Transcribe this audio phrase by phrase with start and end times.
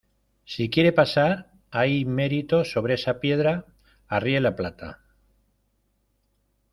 [0.45, 3.67] si quiere pasar, ahí merito, sobre esa piedra,
[4.07, 5.01] arríe la plata.